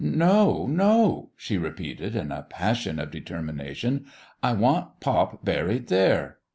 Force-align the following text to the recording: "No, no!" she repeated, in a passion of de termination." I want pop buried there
"No, 0.03 0.65
no!" 0.65 1.29
she 1.37 1.59
repeated, 1.59 2.15
in 2.15 2.31
a 2.31 2.41
passion 2.41 2.97
of 2.97 3.11
de 3.11 3.21
termination." 3.21 4.07
I 4.41 4.53
want 4.53 4.99
pop 4.99 5.45
buried 5.45 5.89
there 5.89 6.37